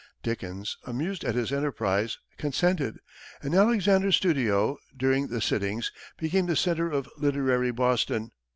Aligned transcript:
Dickens, 0.23 0.79
amused 0.87 1.23
at 1.23 1.35
his 1.35 1.53
enterprise, 1.53 2.17
consented, 2.39 2.97
and 3.43 3.53
Alexander's 3.53 4.15
studio, 4.15 4.79
during 4.97 5.27
the 5.27 5.41
sittings, 5.41 5.91
became 6.17 6.47
the 6.47 6.55
centre 6.55 6.89
of 6.89 7.07
literary 7.17 7.69
Boston. 7.69 8.31